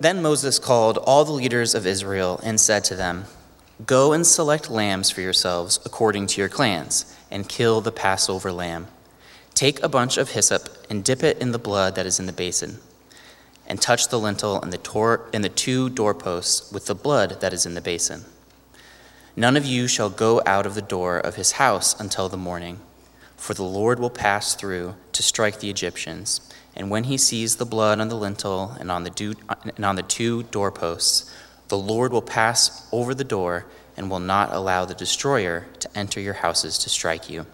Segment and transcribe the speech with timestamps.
[0.00, 3.26] then Moses called all the leaders of Israel and said to them,
[3.86, 8.88] Go and select lambs for yourselves according to your clans, and kill the Passover lamb.
[9.54, 12.32] Take a bunch of hyssop and dip it in the blood that is in the
[12.32, 12.78] basin,
[13.66, 17.52] and touch the lintel and the, tor- and the two doorposts with the blood that
[17.52, 18.24] is in the basin.
[19.36, 22.80] None of you shall go out of the door of his house until the morning,
[23.36, 26.40] for the Lord will pass through to strike the Egyptians.
[26.76, 29.34] And when he sees the blood on the lintel and on the, do-
[29.76, 31.32] and on the two doorposts,
[31.68, 33.66] the Lord will pass over the door
[33.96, 37.46] and will not allow the destroyer to enter your houses to strike you.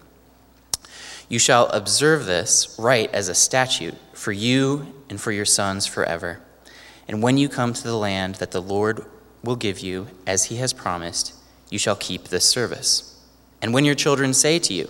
[1.29, 6.39] You shall observe this rite as a statute for you and for your sons forever.
[7.07, 9.05] And when you come to the land that the Lord
[9.43, 11.33] will give you, as he has promised,
[11.69, 13.21] you shall keep this service.
[13.61, 14.89] And when your children say to you,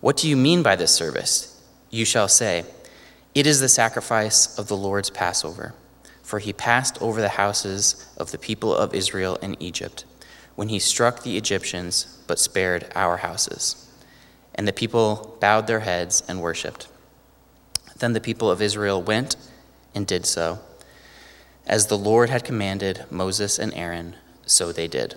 [0.00, 1.62] What do you mean by this service?
[1.90, 2.64] You shall say,
[3.34, 5.74] It is the sacrifice of the Lord's Passover.
[6.22, 10.04] For he passed over the houses of the people of Israel in Egypt,
[10.54, 13.90] when he struck the Egyptians, but spared our houses.
[14.54, 16.88] And the people bowed their heads and worshipped.
[17.98, 19.36] Then the people of Israel went
[19.94, 20.60] and did so.
[21.66, 25.16] As the Lord had commanded Moses and Aaron, so they did.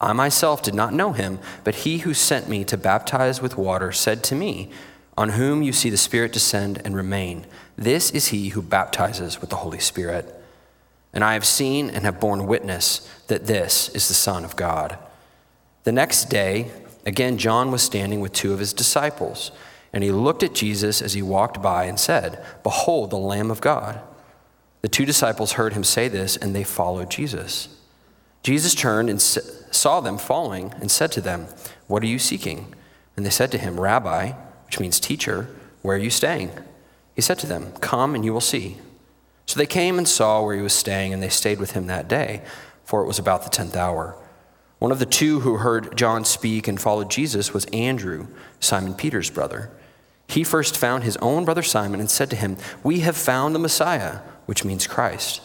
[0.00, 3.92] I myself did not know him, but he who sent me to baptize with water
[3.92, 4.70] said to me,
[5.16, 9.50] On whom you see the Spirit descend and remain, this is he who baptizes with
[9.50, 10.32] the Holy Spirit.
[11.12, 14.98] And I have seen and have borne witness that this is the Son of God.
[15.84, 16.70] The next day,
[17.06, 19.50] again, John was standing with two of his disciples,
[19.92, 23.62] and he looked at Jesus as he walked by and said, Behold, the Lamb of
[23.62, 24.00] God.
[24.82, 27.68] The two disciples heard him say this, and they followed Jesus.
[28.46, 31.48] Jesus turned and saw them following and said to them,
[31.88, 32.72] What are you seeking?
[33.16, 34.34] And they said to him, Rabbi,
[34.66, 35.48] which means teacher,
[35.82, 36.52] where are you staying?
[37.16, 38.76] He said to them, Come and you will see.
[39.46, 42.06] So they came and saw where he was staying, and they stayed with him that
[42.06, 42.42] day,
[42.84, 44.14] for it was about the tenth hour.
[44.78, 48.28] One of the two who heard John speak and followed Jesus was Andrew,
[48.60, 49.72] Simon Peter's brother.
[50.28, 53.58] He first found his own brother Simon and said to him, We have found the
[53.58, 55.42] Messiah, which means Christ.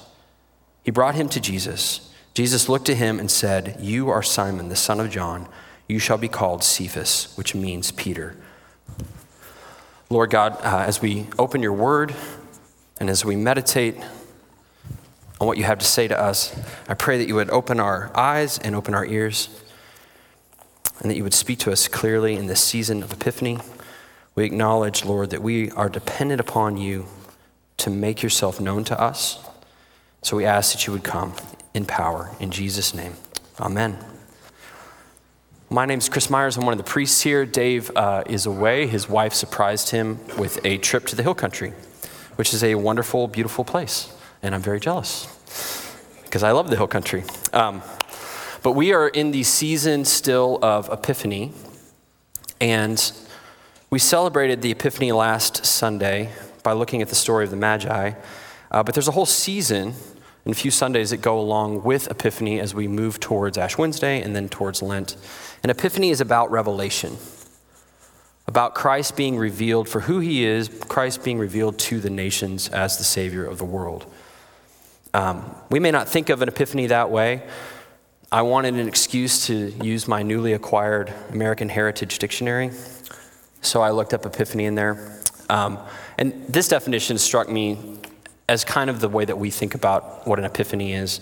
[0.83, 2.10] He brought him to Jesus.
[2.33, 5.47] Jesus looked to him and said, You are Simon, the son of John.
[5.87, 8.37] You shall be called Cephas, which means Peter.
[10.09, 12.15] Lord God, uh, as we open your word
[12.99, 13.97] and as we meditate
[15.39, 18.11] on what you have to say to us, I pray that you would open our
[18.15, 19.49] eyes and open our ears,
[21.01, 23.59] and that you would speak to us clearly in this season of Epiphany.
[24.35, 27.07] We acknowledge, Lord, that we are dependent upon you
[27.77, 29.39] to make yourself known to us.
[30.21, 31.33] So we ask that you would come
[31.73, 32.31] in power.
[32.39, 33.13] In Jesus' name,
[33.59, 33.97] amen.
[35.69, 36.57] My name is Chris Myers.
[36.57, 37.45] I'm one of the priests here.
[37.45, 38.87] Dave uh, is away.
[38.87, 41.71] His wife surprised him with a trip to the hill country,
[42.35, 44.13] which is a wonderful, beautiful place.
[44.43, 45.27] And I'm very jealous
[46.23, 47.23] because I love the hill country.
[47.53, 47.81] Um,
[48.63, 51.53] but we are in the season still of Epiphany.
[52.59, 53.11] And
[53.89, 56.31] we celebrated the Epiphany last Sunday
[56.63, 58.11] by looking at the story of the Magi.
[58.69, 59.93] Uh, but there's a whole season
[60.45, 64.21] and a few Sundays that go along with Epiphany as we move towards Ash Wednesday
[64.21, 65.15] and then towards Lent.
[65.61, 67.17] And Epiphany is about revelation,
[68.47, 72.97] about Christ being revealed for who he is, Christ being revealed to the nations as
[72.97, 74.11] the Savior of the world.
[75.13, 77.43] Um, we may not think of an Epiphany that way.
[78.31, 82.71] I wanted an excuse to use my newly acquired American Heritage Dictionary,
[83.61, 85.19] so I looked up Epiphany in there.
[85.49, 85.77] Um,
[86.17, 87.99] and this definition struck me
[88.51, 91.21] as kind of the way that we think about what an epiphany is.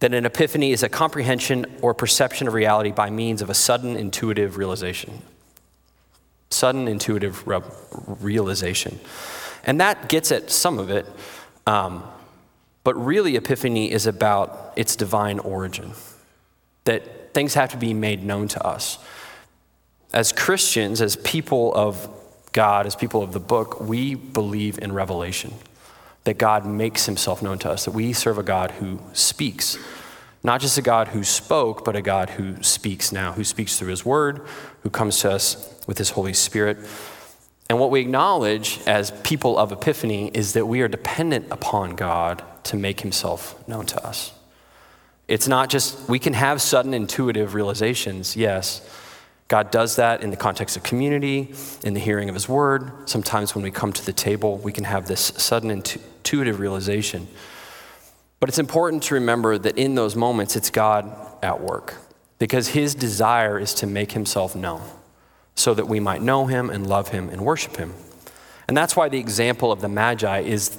[0.00, 3.96] That an epiphany is a comprehension or perception of reality by means of a sudden
[3.96, 5.22] intuitive realization.
[6.50, 7.62] Sudden intuitive re-
[8.20, 9.00] realization.
[9.64, 11.06] And that gets at some of it,
[11.66, 12.04] um,
[12.84, 15.92] but really, epiphany is about its divine origin.
[16.84, 18.98] That things have to be made known to us.
[20.12, 22.06] As Christians, as people of
[22.52, 25.54] God, as people of the book, we believe in revelation
[26.24, 29.78] that God makes himself known to us, that we serve a God who speaks.
[30.42, 33.88] Not just a God who spoke, but a God who speaks now, who speaks through
[33.88, 34.46] his word,
[34.82, 36.78] who comes to us with his Holy Spirit.
[37.70, 42.42] And what we acknowledge as people of Epiphany is that we are dependent upon God
[42.64, 44.32] to make himself known to us.
[45.28, 48.86] It's not just, we can have sudden intuitive realizations, yes.
[49.48, 51.54] God does that in the context of community,
[51.84, 53.08] in the hearing of his word.
[53.08, 57.28] Sometimes when we come to the table, we can have this sudden intuitive realization.
[58.40, 61.10] But it's important to remember that in those moments, it's God
[61.42, 61.96] at work
[62.38, 64.82] because his desire is to make himself known
[65.54, 67.94] so that we might know him and love him and worship him.
[68.66, 70.76] And that's why the example of the Magi is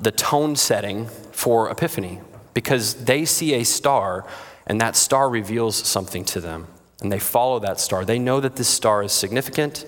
[0.00, 2.20] the tone setting for Epiphany,
[2.54, 4.26] because they see a star
[4.66, 6.66] and that star reveals something to them.
[7.02, 8.04] And they follow that star.
[8.04, 9.84] They know that this star is significant.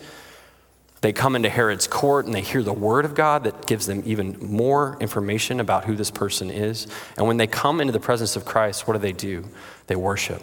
[1.00, 4.02] They come into Herod's court and they hear the word of God that gives them
[4.04, 6.86] even more information about who this person is.
[7.16, 9.44] And when they come into the presence of Christ, what do they do?
[9.86, 10.42] They worship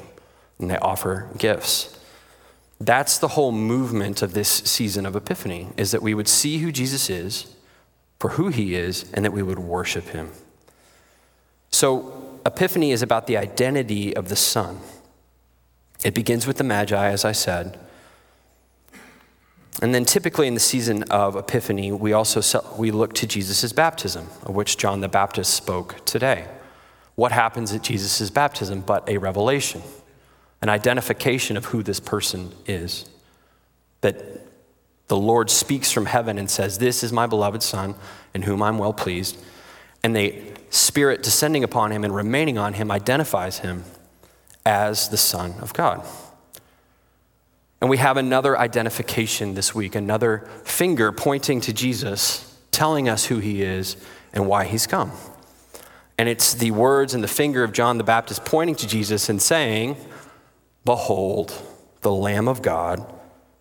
[0.60, 1.98] and they offer gifts.
[2.80, 6.72] That's the whole movement of this season of Epiphany, is that we would see who
[6.72, 7.56] Jesus is
[8.20, 10.30] for who he is and that we would worship him.
[11.72, 14.80] So, Epiphany is about the identity of the Son.
[16.04, 17.80] It begins with the Magi, as I said.
[19.82, 24.28] And then typically in the season of Epiphany, we also we look to Jesus' baptism,
[24.44, 26.48] of which John the Baptist spoke today.
[27.16, 29.82] What happens at Jesus' baptism but a revelation,
[30.62, 33.06] an identification of who this person is?
[34.02, 34.42] That
[35.08, 37.96] the Lord speaks from heaven and says, This is my beloved Son,
[38.34, 39.38] in whom I'm well pleased.
[40.04, 40.36] And the
[40.70, 43.84] Spirit descending upon him and remaining on him identifies him
[44.66, 46.06] as the Son of God.
[47.82, 53.40] And we have another identification this week, another finger pointing to Jesus, telling us who
[53.40, 53.98] he is
[54.34, 55.12] and why he's come.
[56.18, 59.42] And it's the words and the finger of John the Baptist pointing to Jesus and
[59.42, 59.98] saying,
[60.86, 61.54] Behold,
[62.02, 63.04] the Lamb of God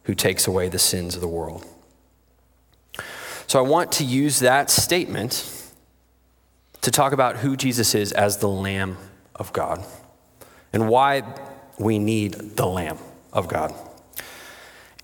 [0.05, 1.65] who takes away the sins of the world.
[3.47, 5.73] So I want to use that statement
[6.83, 8.99] to talk about who Jesus is as the Lamb
[9.35, 9.83] of God
[10.73, 11.23] and why
[11.79, 12.99] we need the Lamb
[13.33, 13.75] of God.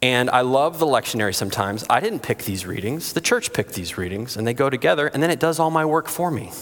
[0.02, 1.84] And I love the lectionary sometimes.
[1.88, 5.22] I didn't pick these readings, the church picked these readings, and they go together, and
[5.22, 6.52] then it does all my work for me.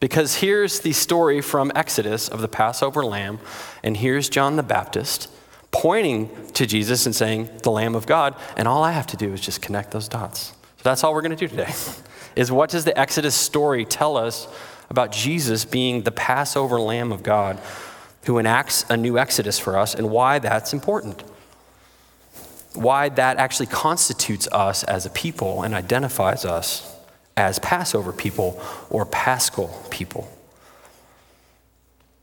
[0.00, 3.38] Because here's the story from Exodus of the Passover lamb,
[3.82, 5.30] and here's John the Baptist
[5.74, 9.32] pointing to Jesus and saying, the Lamb of God, and all I have to do
[9.32, 10.52] is just connect those dots.
[10.76, 11.72] So that's all we're going to do today.
[12.36, 14.48] Is what does the Exodus story tell us
[14.90, 17.60] about Jesus being the Passover Lamb of God
[18.26, 21.22] who enacts a new Exodus for us and why that's important?
[22.74, 26.94] Why that actually constitutes us as a people and identifies us
[27.36, 28.60] as Passover people
[28.90, 30.30] or Paschal people.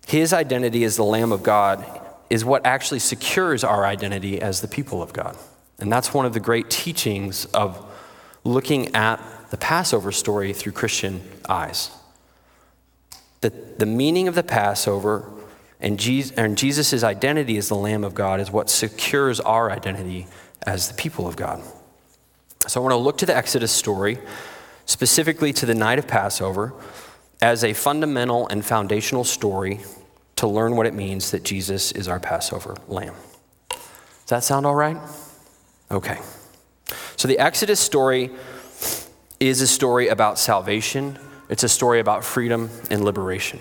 [0.07, 1.85] His identity as the Lamb of God
[2.29, 5.37] is what actually secures our identity as the people of God.
[5.79, 7.85] And that's one of the great teachings of
[8.43, 11.91] looking at the Passover story through Christian eyes.
[13.41, 15.29] That the meaning of the Passover
[15.81, 20.27] and Jesus' identity as the Lamb of God is what secures our identity
[20.61, 21.61] as the people of God.
[22.67, 24.19] So I want to look to the Exodus story,
[24.85, 26.73] specifically to the night of Passover,
[27.41, 29.79] as a fundamental and foundational story
[30.35, 33.15] to learn what it means that Jesus is our Passover lamb.
[33.69, 33.79] Does
[34.27, 34.97] that sound all right?
[35.89, 36.19] Okay.
[37.15, 38.31] So the Exodus story
[39.39, 41.17] is a story about salvation,
[41.49, 43.59] it's a story about freedom and liberation.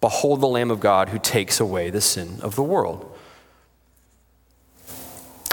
[0.00, 3.12] Behold the Lamb of God who takes away the sin of the world.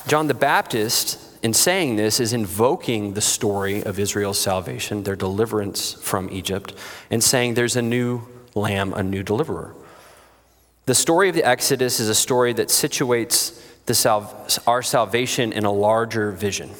[0.07, 5.91] John the Baptist in saying this, is invoking the story of Israel's salvation, their deliverance
[5.91, 6.73] from Egypt,
[7.11, 8.21] and saying there's a new
[8.55, 9.75] lamb, a new deliverer.
[10.85, 13.61] The story of the Exodus is a story that situates
[13.93, 16.71] sal- our salvation in a larger vision.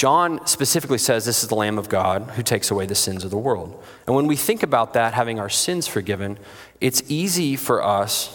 [0.00, 3.30] John specifically says this is the Lamb of God who takes away the sins of
[3.30, 3.84] the world.
[4.06, 6.38] And when we think about that, having our sins forgiven,
[6.80, 8.34] it's easy for us,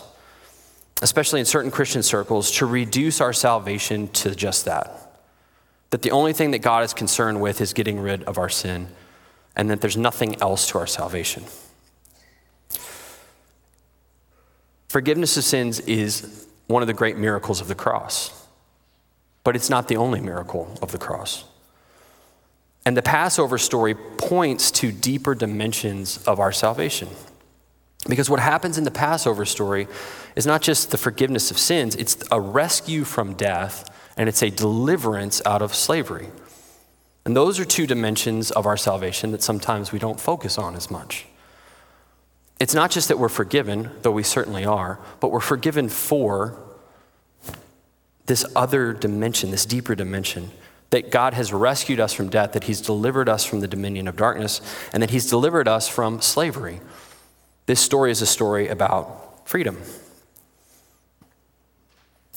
[1.01, 5.11] especially in certain Christian circles, to reduce our salvation to just that
[5.89, 8.89] that the only thing that God is concerned with is getting rid of our sin,
[9.55, 11.45] and that there's nothing else to our salvation.
[14.87, 18.45] Forgiveness of sins is one of the great miracles of the cross,
[19.43, 21.45] but it's not the only miracle of the cross.
[22.85, 27.09] And the Passover story points to deeper dimensions of our salvation.
[28.07, 29.87] Because what happens in the Passover story
[30.35, 34.51] is not just the forgiveness of sins, it's a rescue from death and it's a
[34.51, 36.27] deliverance out of slavery.
[37.25, 40.91] And those are two dimensions of our salvation that sometimes we don't focus on as
[40.91, 41.25] much.
[42.59, 46.57] It's not just that we're forgiven, though we certainly are, but we're forgiven for
[48.27, 50.51] this other dimension, this deeper dimension
[50.95, 54.15] that God has rescued us from death, that He's delivered us from the dominion of
[54.15, 54.61] darkness,
[54.93, 56.79] and that He's delivered us from slavery.
[57.65, 59.81] This story is a story about freedom.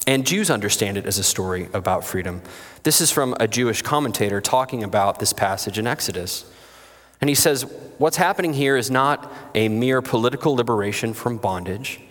[0.05, 2.41] And Jews understand it as a story about freedom.
[2.83, 6.43] This is from a Jewish commentator talking about this passage in Exodus.
[7.21, 7.61] And he says,
[7.97, 12.01] What's happening here is not a mere political liberation from bondage,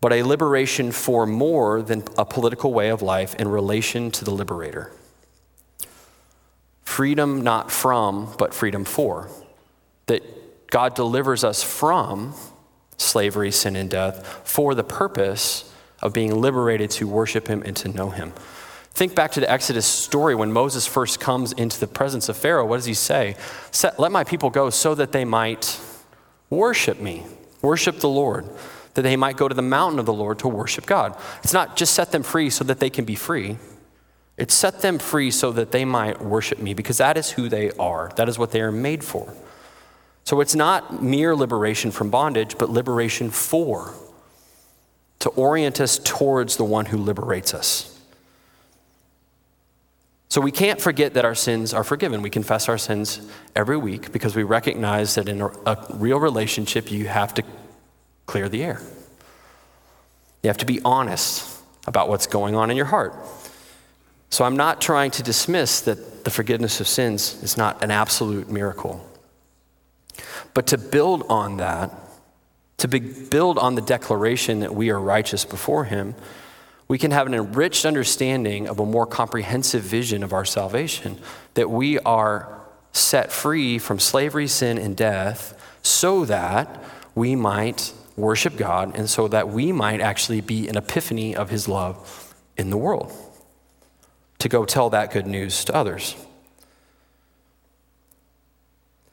[0.00, 4.30] but a liberation for more than a political way of life in relation to the
[4.30, 4.92] liberator.
[6.92, 9.30] Freedom not from, but freedom for.
[10.08, 10.22] That
[10.68, 12.34] God delivers us from
[12.98, 15.72] slavery, sin, and death for the purpose
[16.02, 18.34] of being liberated to worship Him and to know Him.
[18.90, 22.66] Think back to the Exodus story when Moses first comes into the presence of Pharaoh.
[22.66, 23.36] What does he say?
[23.96, 25.80] Let my people go so that they might
[26.50, 27.24] worship me,
[27.62, 28.44] worship the Lord,
[28.92, 31.16] that they might go to the mountain of the Lord to worship God.
[31.42, 33.56] It's not just set them free so that they can be free,
[34.36, 37.70] it's set them free so that they might worship me because that is who they
[37.72, 39.34] are, that is what they are made for.
[40.24, 43.94] So it's not mere liberation from bondage, but liberation for,
[45.18, 47.88] to orient us towards the one who liberates us.
[50.28, 52.22] So we can't forget that our sins are forgiven.
[52.22, 53.20] We confess our sins
[53.54, 57.42] every week because we recognize that in a, real relationship, you have to
[58.24, 58.80] clear the air.
[60.42, 63.14] You have to be honest about what's going on in your heart.
[64.32, 68.48] So I'm not trying to dismiss that the forgiveness of sins is not an absolute
[68.48, 69.06] miracle.
[70.54, 71.92] But to build on that,
[72.78, 76.14] to build on the declaration that we are righteous before Him,
[76.88, 81.18] we can have an enriched understanding of a more comprehensive vision of our salvation,
[81.52, 82.58] that we are
[82.92, 86.82] set free from slavery, sin, and death so that
[87.14, 91.68] we might worship God and so that we might actually be an epiphany of His
[91.68, 93.12] love in the world
[94.42, 96.16] to go tell that good news to others.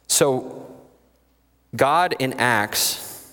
[0.08, 0.66] So,
[1.76, 3.32] God enacts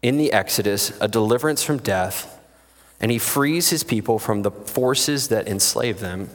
[0.00, 2.40] in the Exodus a deliverance from death
[2.98, 6.30] and he frees his people from the forces that enslave them,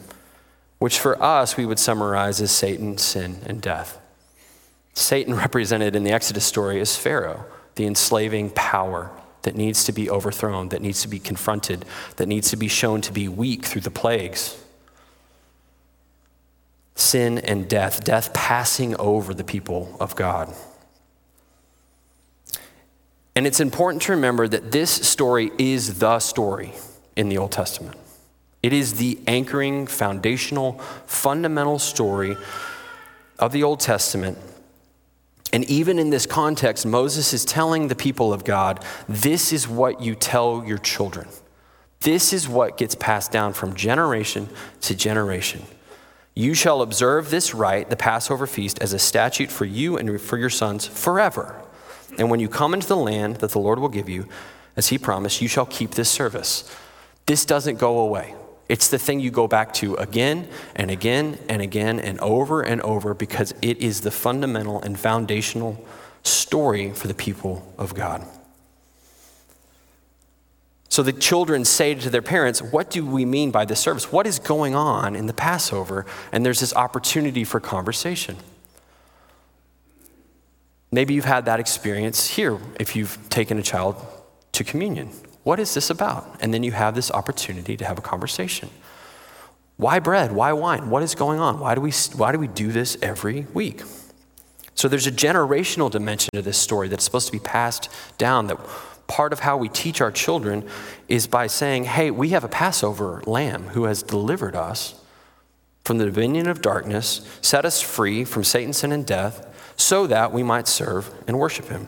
[0.78, 4.00] which for us we would summarize as Satan, sin, and death.
[4.94, 7.46] Satan, represented in the Exodus story, is Pharaoh,
[7.78, 9.10] the enslaving power
[9.44, 11.86] that needs to be overthrown, that needs to be confronted,
[12.18, 14.58] that needs to be shown to be weak through the plagues.
[16.96, 20.54] Sin and death, death passing over the people of God.
[23.36, 26.74] And it's important to remember that this story is the story
[27.16, 27.98] in the Old Testament.
[28.62, 30.74] It is the anchoring, foundational,
[31.08, 32.38] fundamental story
[33.40, 34.38] of the Old Testament.
[35.54, 40.02] And even in this context, Moses is telling the people of God this is what
[40.02, 41.28] you tell your children.
[42.02, 44.50] This is what gets passed down from generation
[44.82, 45.64] to generation.
[46.34, 50.38] You shall observe this rite, the Passover feast, as a statute for you and for
[50.38, 51.62] your sons forever.
[52.18, 54.28] And when you come into the land that the Lord will give you,
[54.78, 56.74] as he promised, you shall keep this service.
[57.26, 58.34] This doesn't go away.
[58.72, 60.48] It's the thing you go back to again
[60.78, 65.86] and again and again and over and over because it is the fundamental and foundational
[66.24, 68.26] story for the people of God.
[70.88, 74.10] So the children say to their parents, What do we mean by this service?
[74.10, 76.06] What is going on in the Passover?
[76.32, 78.38] And there's this opportunity for conversation.
[80.94, 83.98] Maybe you've had that experience here if you've taken a child
[84.54, 85.12] to communion.
[85.44, 86.38] What is this about?
[86.40, 88.70] And then you have this opportunity to have a conversation.
[89.78, 90.32] Why bread?
[90.32, 90.90] Why wine?
[90.90, 91.60] What is going on?
[91.60, 93.82] Why do we, why do, we do this every week?
[94.76, 98.48] So there's a generational dimension to this story that's supposed to be passed down.
[98.48, 98.60] That
[99.08, 100.68] part of how we teach our children
[101.08, 104.96] is by saying, hey, we have a Passover lamb who has delivered us
[105.84, 110.32] from the dominion of darkness, set us free from Satan's sin and death, so that
[110.32, 111.88] we might serve and worship him.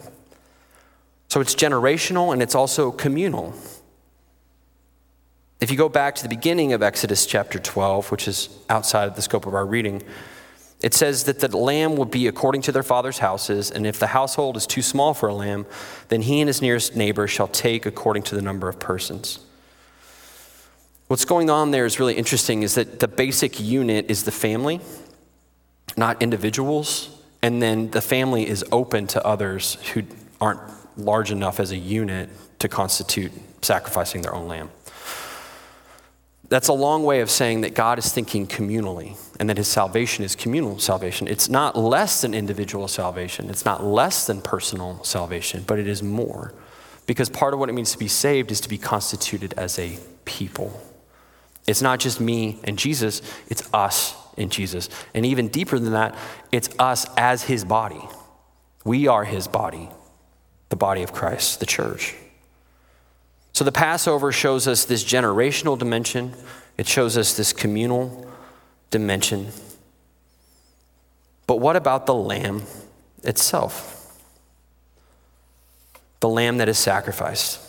[1.30, 3.54] So it's generational and it's also communal.
[5.60, 9.16] If you go back to the beginning of Exodus chapter 12, which is outside of
[9.16, 10.04] the scope of our reading,
[10.82, 14.08] it says that the lamb will be according to their father's houses, and if the
[14.08, 15.66] household is too small for a lamb,
[16.10, 19.40] then he and his nearest neighbor shall take according to the number of persons.
[21.08, 24.82] What's going on there is really interesting is that the basic unit is the family,
[25.96, 27.10] not individuals.
[27.42, 30.04] And then the family is open to others who
[30.40, 30.62] aren't
[30.98, 33.32] large enough as a unit to constitute
[33.62, 34.70] sacrificing their own lamb.
[36.50, 40.24] That's a long way of saying that God is thinking communally and that his salvation
[40.24, 41.28] is communal salvation.
[41.28, 46.04] It's not less than individual salvation, it's not less than personal salvation, but it is
[46.04, 46.54] more.
[47.06, 49.98] Because part of what it means to be saved is to be constituted as a
[50.26, 50.80] people.
[51.66, 54.90] It's not just me and Jesus, it's us and Jesus.
[55.14, 56.16] And even deeper than that,
[56.52, 58.02] it's us as his body.
[58.86, 59.90] We are his body,
[60.74, 62.16] the body of Christ, the church.
[63.52, 66.34] So the Passover shows us this generational dimension,
[66.80, 68.28] it shows us this communal
[68.90, 69.50] dimension.
[71.46, 72.64] But what about the lamb
[73.22, 74.20] itself?
[76.22, 77.60] The lamb that is sacrificed.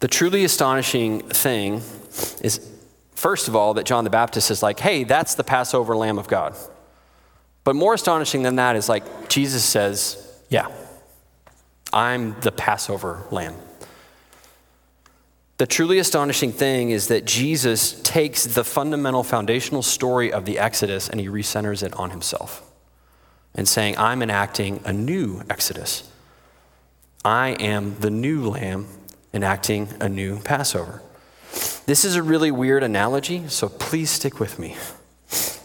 [0.00, 1.82] The truly astonishing thing
[2.40, 2.66] is,
[3.14, 6.28] first of all, that John the Baptist is like, hey, that's the Passover Lamb of
[6.28, 6.56] God.
[7.64, 10.68] But more astonishing than that is like, Jesus says, yeah,
[11.92, 13.54] I'm the Passover Lamb.
[15.56, 21.08] The truly astonishing thing is that Jesus takes the fundamental foundational story of the Exodus
[21.08, 22.62] and he recenters it on himself
[23.54, 26.10] and saying, I'm enacting a new Exodus.
[27.24, 28.88] I am the new lamb
[29.32, 31.00] enacting a new Passover.
[31.86, 34.76] This is a really weird analogy, so please stick with me.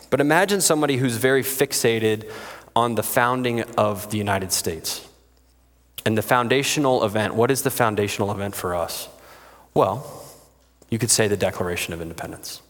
[0.09, 2.29] But imagine somebody who's very fixated
[2.75, 5.07] on the founding of the United States.
[6.05, 9.09] And the foundational event, what is the foundational event for us?
[9.73, 10.23] Well,
[10.89, 12.61] you could say the Declaration of Independence.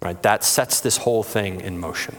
[0.00, 0.22] Right?
[0.22, 2.16] That sets this whole thing in motion.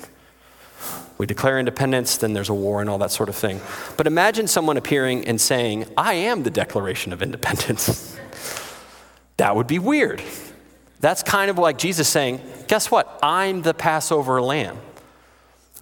[1.18, 3.62] We declare independence, then there's a war and all that sort of thing.
[3.96, 8.18] But imagine someone appearing and saying, I am the Declaration of Independence.
[9.38, 10.22] that would be weird.
[11.00, 13.20] That's kind of like Jesus saying, Guess what?
[13.22, 14.78] I'm the Passover lamb.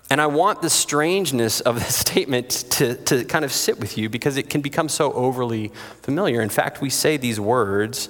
[0.10, 4.10] And I want the strangeness of this statement to, to kind of sit with you
[4.10, 5.70] because it can become so overly
[6.02, 6.42] familiar.
[6.42, 8.10] In fact, we say these words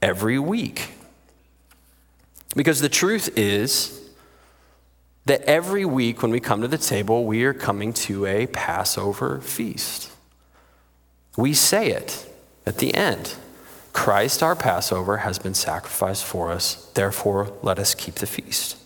[0.00, 0.92] every week.
[2.54, 4.02] Because the truth is,
[5.24, 9.40] that every week when we come to the table, we are coming to a Passover
[9.40, 10.10] feast.
[11.36, 12.28] We say it
[12.66, 13.34] at the end
[13.92, 18.76] Christ, our Passover, has been sacrificed for us, therefore, let us keep the feast.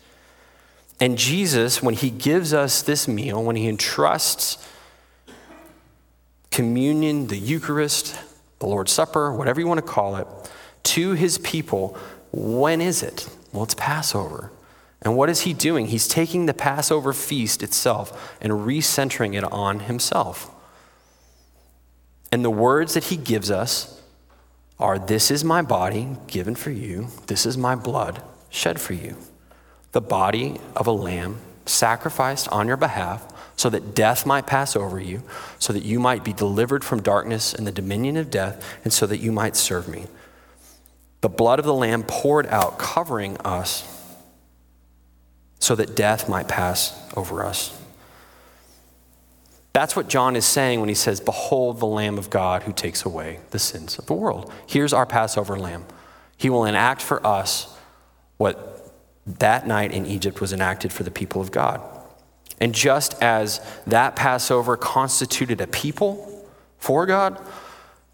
[0.99, 4.59] And Jesus, when he gives us this meal, when he entrusts
[6.50, 8.19] communion, the Eucharist,
[8.59, 10.26] the Lord's Supper, whatever you want to call it,
[10.85, 11.97] to his people,
[12.33, 13.28] when is it?
[13.52, 14.50] Well, it's Passover.
[15.02, 15.89] And what is he doing?
[15.89, 20.50] He's taking the Passover feast itself and recentering it on himself.
[22.33, 23.96] And the words that he gives us
[24.78, 29.17] are This is my body given for you, this is my blood shed for you.
[29.93, 35.00] The body of a lamb sacrificed on your behalf so that death might pass over
[35.00, 35.23] you,
[35.58, 39.06] so that you might be delivered from darkness and the dominion of death, and so
[39.06, 40.06] that you might serve me.
[41.23, 43.93] The blood of the lamb poured out, covering us
[45.58, 47.76] so that death might pass over us.
[49.76, 53.04] That's what John is saying when he says, Behold the Lamb of God who takes
[53.04, 54.50] away the sins of the world.
[54.67, 55.84] Here's our Passover lamb.
[56.39, 57.76] He will enact for us
[58.39, 58.91] what
[59.26, 61.82] that night in Egypt was enacted for the people of God.
[62.58, 67.39] And just as that Passover constituted a people for God,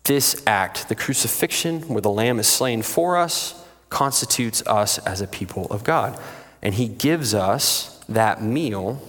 [0.03, 5.29] this act, the crucifixion where the lamb is slain for us, constitutes us as a
[5.29, 6.19] people of God.
[6.61, 9.01] And he gives us that meal,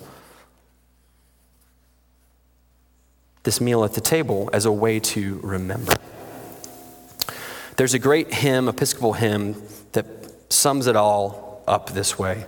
[3.43, 5.93] this meal at the table, as a way to remember.
[7.75, 10.06] There's a great hymn, Episcopal hymn, that
[10.49, 12.45] sums it all up this way.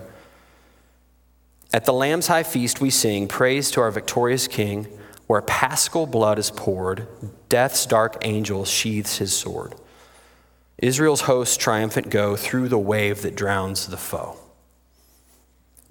[1.74, 4.88] At the Lamb's high feast, we sing praise to our victorious King,
[5.28, 7.08] where paschal blood is poured,
[7.50, 9.76] death's dark angel sheathes his sword.
[10.78, 14.38] Israel's hosts triumphant go through the wave that drowns the foe.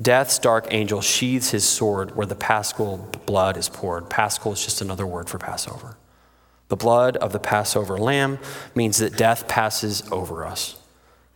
[0.00, 4.10] Death's dark angel sheathes his sword where the paschal blood is poured.
[4.10, 5.96] Paschal is just another word for Passover.
[6.68, 8.38] The blood of the Passover lamb
[8.74, 10.76] means that death passes over us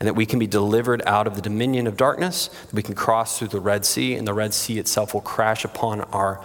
[0.00, 2.94] and that we can be delivered out of the dominion of darkness, that we can
[2.94, 6.42] cross through the Red Sea, and the Red Sea itself will crash upon our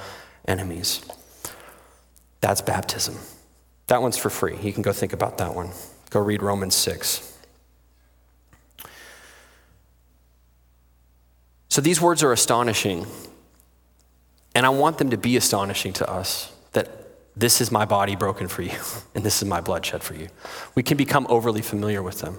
[0.47, 1.05] enemies.
[2.41, 3.15] That's baptism.
[3.87, 4.57] That one's for free.
[4.61, 5.69] You can go think about that one.
[6.09, 7.32] Go read Romans 6.
[11.73, 13.07] So these words are astonishing.
[14.53, 16.87] And I want them to be astonishing to us that
[17.35, 18.77] this is my body broken for you,
[19.15, 20.27] and this is my blood shed for you.
[20.75, 22.37] We can become overly familiar with them.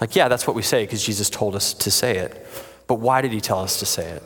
[0.00, 2.46] Like, yeah, that's what we say because Jesus told us to say it.
[2.86, 4.22] But why did he tell us to say it?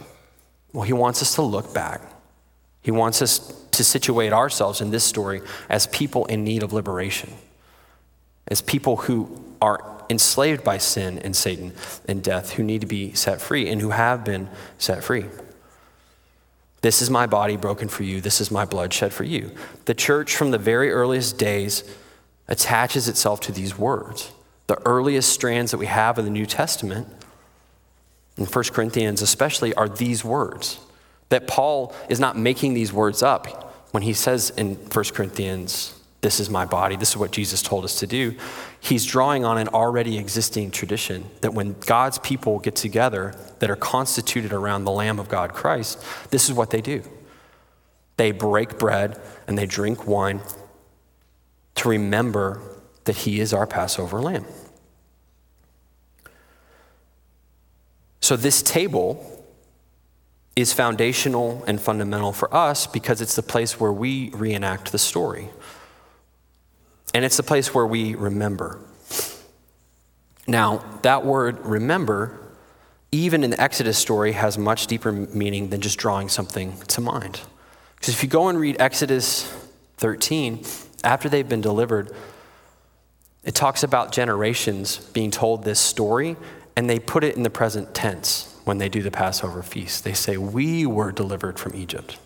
[0.72, 2.00] Well, he wants us to look back.
[2.80, 7.32] He wants us to situate ourselves in this story as people in need of liberation,
[8.46, 11.72] as people who are enslaved by sin and Satan
[12.06, 15.26] and death who need to be set free and who have been set free.
[16.80, 18.20] This is my body broken for you.
[18.20, 19.50] This is my blood shed for you.
[19.86, 21.82] The church, from the very earliest days,
[22.46, 24.32] attaches itself to these words.
[24.68, 27.08] The earliest strands that we have in the New Testament,
[28.36, 30.78] in 1 Corinthians especially, are these words.
[31.30, 36.40] That Paul is not making these words up when he says in 1 Corinthians, This
[36.40, 38.34] is my body, this is what Jesus told us to do.
[38.80, 43.76] He's drawing on an already existing tradition that when God's people get together that are
[43.76, 47.02] constituted around the Lamb of God, Christ, this is what they do.
[48.16, 50.40] They break bread and they drink wine
[51.76, 52.60] to remember
[53.04, 54.44] that he is our Passover lamb.
[58.20, 59.46] So, this table
[60.56, 65.48] is foundational and fundamental for us because it's the place where we reenact the story.
[67.14, 68.78] And it's the place where we remember.
[70.46, 72.38] Now, that word remember,
[73.12, 77.40] even in the Exodus story, has much deeper meaning than just drawing something to mind.
[77.96, 79.44] Because if you go and read Exodus
[79.98, 80.64] 13,
[81.04, 82.14] after they've been delivered,
[83.44, 86.36] it talks about generations being told this story,
[86.76, 90.04] and they put it in the present tense when they do the Passover feast.
[90.04, 92.18] They say, We were delivered from Egypt.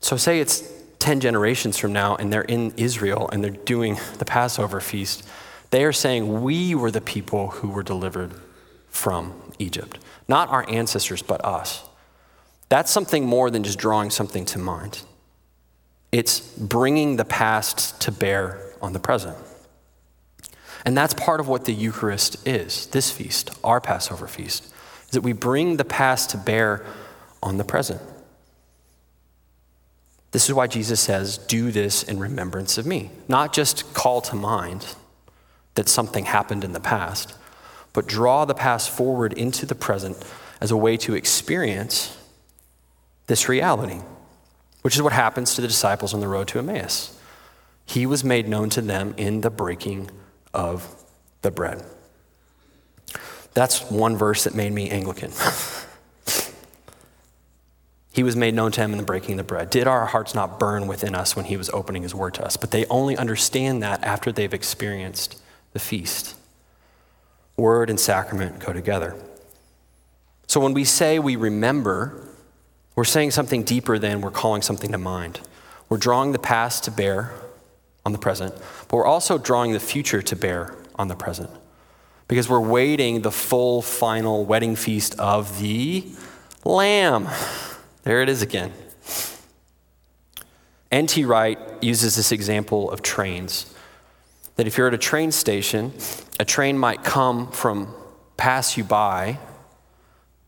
[0.00, 4.24] So, say it's 10 generations from now, and they're in Israel and they're doing the
[4.24, 5.28] Passover feast.
[5.70, 8.34] They are saying, We were the people who were delivered
[8.88, 9.98] from Egypt.
[10.26, 11.84] Not our ancestors, but us.
[12.68, 15.02] That's something more than just drawing something to mind.
[16.12, 19.36] It's bringing the past to bear on the present.
[20.84, 24.72] And that's part of what the Eucharist is, this feast, our Passover feast,
[25.04, 26.84] is that we bring the past to bear
[27.42, 28.00] on the present.
[30.30, 33.10] This is why Jesus says, Do this in remembrance of me.
[33.28, 34.94] Not just call to mind
[35.74, 37.34] that something happened in the past,
[37.92, 40.16] but draw the past forward into the present
[40.60, 42.16] as a way to experience
[43.26, 44.00] this reality,
[44.82, 47.18] which is what happens to the disciples on the road to Emmaus.
[47.86, 50.10] He was made known to them in the breaking
[50.52, 50.94] of
[51.42, 51.82] the bread.
[53.54, 55.32] That's one verse that made me Anglican.
[58.18, 59.70] he was made known to him in the breaking of the bread.
[59.70, 62.56] Did our hearts not burn within us when he was opening his word to us?
[62.56, 65.40] But they only understand that after they've experienced
[65.72, 66.34] the feast.
[67.56, 69.14] Word and sacrament go together.
[70.48, 72.26] So when we say we remember,
[72.96, 75.38] we're saying something deeper than we're calling something to mind.
[75.88, 77.30] We're drawing the past to bear
[78.04, 78.52] on the present,
[78.88, 81.50] but we're also drawing the future to bear on the present.
[82.26, 86.04] Because we're waiting the full final wedding feast of the
[86.64, 87.28] Lamb.
[88.08, 88.72] There it is again.
[90.90, 91.26] N.T.
[91.26, 93.74] Wright uses this example of trains.
[94.56, 95.92] That if you're at a train station,
[96.40, 97.94] a train might come from
[98.38, 99.38] pass you by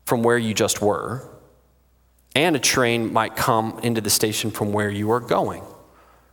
[0.05, 1.29] from where you just were,
[2.35, 5.61] and a train might come into the station from where you are going.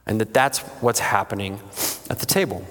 [0.06, 1.60] And that that's what's happening
[2.08, 2.64] at the table.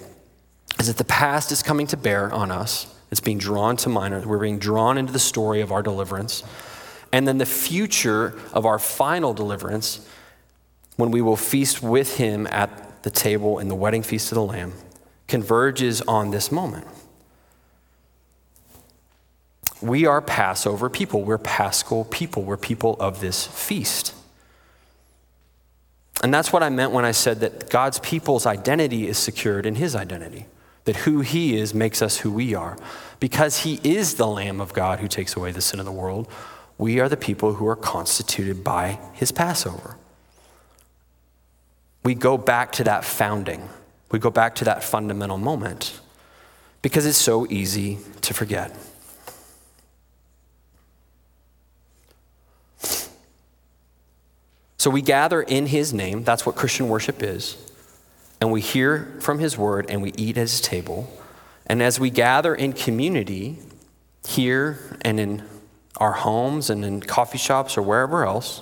[0.79, 2.91] Is that the past is coming to bear on us.
[3.11, 4.25] It's being drawn to mind.
[4.25, 6.41] We're being drawn into the story of our deliverance.
[7.11, 10.07] And then the future of our final deliverance,
[10.97, 14.43] when we will feast with him at the table in the wedding feast of the
[14.43, 14.73] Lamb,
[15.27, 16.87] converges on this moment.
[19.81, 21.23] We are Passover people.
[21.23, 22.43] We're paschal people.
[22.43, 24.13] We're people of this feast.
[26.23, 29.75] And that's what I meant when I said that God's people's identity is secured in
[29.75, 30.47] his identity,
[30.85, 32.75] that who he is makes us who we are.
[33.19, 36.27] Because he is the Lamb of God who takes away the sin of the world,
[36.77, 39.97] we are the people who are constituted by his Passover.
[42.03, 43.69] We go back to that founding,
[44.11, 45.99] we go back to that fundamental moment
[46.81, 48.75] because it's so easy to forget.
[54.77, 57.57] So we gather in his name, that's what Christian worship is,
[58.39, 61.11] and we hear from his word and we eat at his table.
[61.65, 63.57] And as we gather in community,
[64.25, 65.43] here and in
[65.97, 68.61] our homes and in coffee shops or wherever else,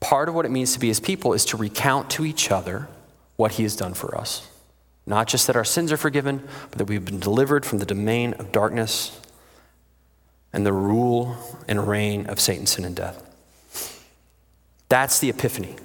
[0.00, 2.88] part of what it means to be his people is to recount to each other
[3.36, 4.48] what he has done for us.
[5.06, 8.34] Not just that our sins are forgiven, but that we've been delivered from the domain
[8.34, 9.20] of darkness
[10.52, 13.28] and the rule and reign of Satan, sin, and death.
[14.88, 15.76] That's the epiphany.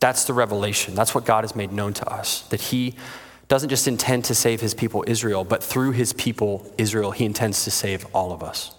[0.00, 0.94] That's the revelation.
[0.94, 2.42] That's what God has made known to us.
[2.48, 2.94] That He
[3.48, 7.64] doesn't just intend to save His people Israel, but through His people Israel, He intends
[7.64, 8.74] to save all of us.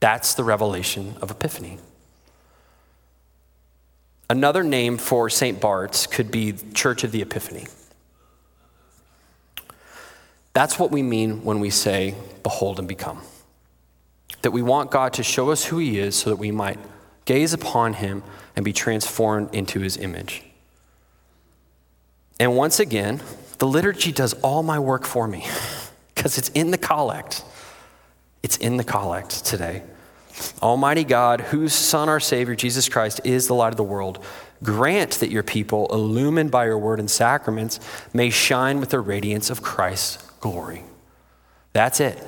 [0.00, 1.78] That's the revelation of Epiphany.
[4.30, 5.60] Another name for St.
[5.60, 7.66] Bart's could be Church of the Epiphany.
[10.52, 13.22] That's what we mean when we say, Behold and become.
[14.42, 16.78] That we want God to show us who He is so that we might
[17.28, 18.22] gaze upon him,
[18.56, 20.42] and be transformed into his image.
[22.40, 23.20] And once again,
[23.58, 25.44] The liturgy does all my work for me
[26.14, 27.44] because it's in the collect.
[28.42, 29.82] It's in the collect today.
[30.62, 34.24] Almighty God, whose Son, our Savior, Jesus Christ, is the light of the world,
[34.62, 37.80] grant that your people, illumined by your word and sacraments,
[38.12, 40.84] may shine with the radiance of Christ's glory.
[41.72, 42.22] That's it.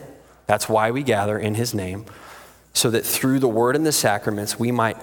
[0.47, 2.05] That's why we gather in his name,
[2.73, 4.97] so that through the word and the sacraments, we might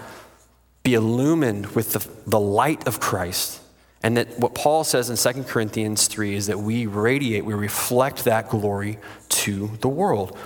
[0.83, 3.61] be illumined with the, the light of Christ
[4.03, 8.25] and that what Paul says in 2 Corinthians 3 is that we radiate, we reflect
[8.25, 10.37] that glory to the world.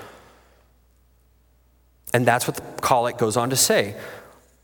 [2.14, 3.96] And that's what the collect goes on to say.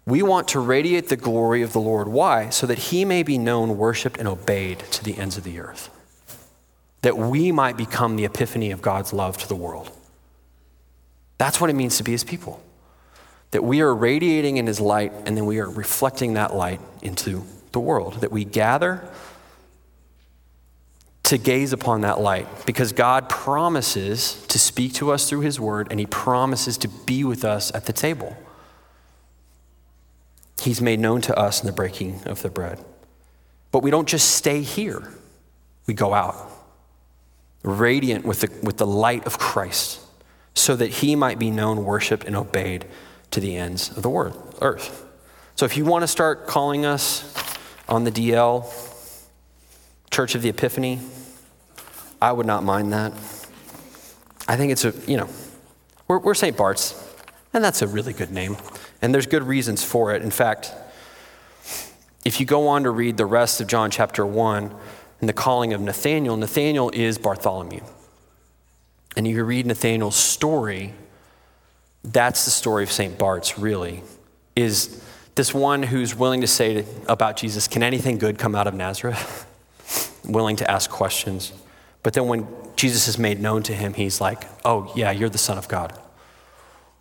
[0.05, 2.07] We want to radiate the glory of the Lord.
[2.07, 2.49] Why?
[2.49, 5.89] So that he may be known, worshiped, and obeyed to the ends of the earth.
[7.01, 9.91] That we might become the epiphany of God's love to the world.
[11.37, 12.63] That's what it means to be his people.
[13.51, 17.43] That we are radiating in his light, and then we are reflecting that light into
[17.71, 19.07] the world, that we gather
[21.27, 25.89] to gaze upon that light because God promises to speak to us through His Word
[25.91, 28.37] and He promises to be with us at the table.
[30.61, 32.79] He's made known to us in the breaking of the bread.
[33.73, 35.11] But we don't just stay here,
[35.85, 36.49] we go out,
[37.61, 39.99] radiant with the, with the light of Christ,
[40.53, 42.85] so that He might be known, worshiped, and obeyed
[43.31, 45.05] to the ends of the earth.
[45.55, 47.53] So if you want to start calling us
[47.89, 48.65] on the DL,
[50.09, 51.01] Church of the Epiphany,
[52.21, 53.13] I would not mind that.
[54.47, 55.29] I think it's a, you know,
[56.07, 56.55] we're, we're St.
[56.55, 56.95] Bart's,
[57.53, 58.57] and that's a really good name.
[59.01, 60.21] And there's good reasons for it.
[60.21, 60.73] In fact,
[62.25, 64.75] if you go on to read the rest of John chapter 1
[65.19, 67.81] and the calling of Nathaniel, Nathaniel is Bartholomew.
[69.15, 70.93] And you read Nathaniel's story,
[72.03, 73.17] that's the story of St.
[73.17, 74.03] Bart's, really,
[74.55, 75.03] is
[75.35, 79.45] this one who's willing to say about Jesus, Can anything good come out of Nazareth?
[80.25, 81.53] willing to ask questions.
[82.07, 85.37] But then when Jesus is made known to him, he's like, Oh, yeah, you're the
[85.37, 85.91] Son of God.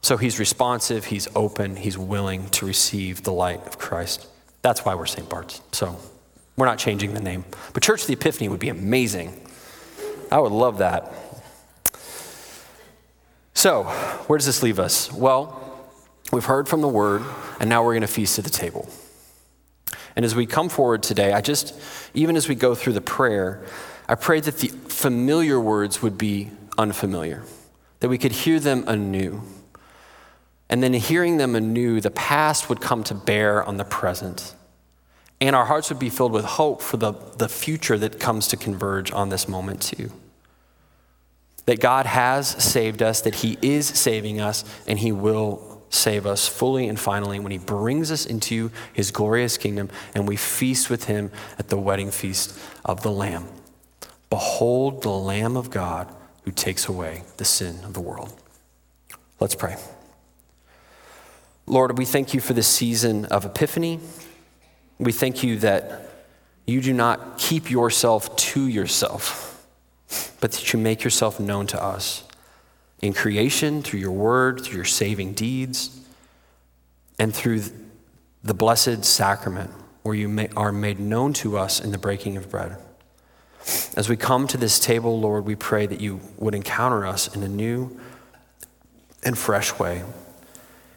[0.03, 4.27] So he's responsive, he's open, he's willing to receive the light of Christ.
[4.63, 5.29] That's why we're St.
[5.29, 5.63] Bart's.
[5.71, 5.97] So
[6.57, 7.45] we're not changing the name.
[7.73, 9.49] But Church of the Epiphany would be amazing.
[10.33, 11.13] I would love that.
[13.55, 13.85] So,
[14.27, 15.13] where does this leave us?
[15.13, 15.63] Well,
[16.33, 17.23] We've heard from the word,
[17.61, 18.89] and now we're going to feast at the table.
[20.17, 21.73] And as we come forward today, I just,
[22.15, 23.65] even as we go through the prayer,
[24.09, 27.43] I pray that the familiar words would be unfamiliar,
[28.01, 29.43] that we could hear them anew.
[30.69, 34.55] And then hearing them anew, the past would come to bear on the present.
[35.41, 38.57] And our hearts would be filled with hope for the, the future that comes to
[38.57, 40.11] converge on this moment, too.
[41.67, 46.49] That God has saved us, that He is saving us, and He will save us
[46.49, 51.05] fully and finally when he brings us into his glorious kingdom and we feast with
[51.05, 53.47] him at the wedding feast of the Lamb.
[54.31, 56.13] Behold the Lamb of God
[56.45, 58.33] who takes away the sin of the world.
[59.41, 59.77] Let's pray.
[61.67, 64.01] Lord, we thank you for this season of Epiphany.
[64.99, 66.11] We thank you that
[66.67, 69.67] you do not keep yourself to yourself,
[70.41, 72.25] but that you make yourself known to us
[73.03, 76.01] in creation, through your word, through your saving deeds,
[77.19, 77.63] and through
[78.43, 79.71] the blessed sacrament
[80.03, 82.77] where you are made known to us in the breaking of bread.
[83.97, 87.43] As we come to this table, Lord, we pray that you would encounter us in
[87.43, 87.99] a new
[89.25, 90.05] and fresh way.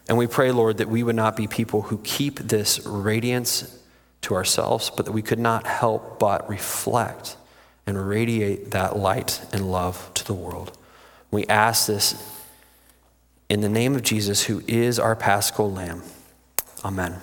[0.08, 3.78] And we pray, Lord, that we would not be people who keep this radiance
[4.22, 7.36] to ourselves, but that we could not help but reflect
[7.86, 10.76] and radiate that light and love to the world.
[11.30, 12.14] We ask this
[13.48, 16.02] in the name of Jesus, who is our paschal lamb.
[16.84, 17.20] Amen.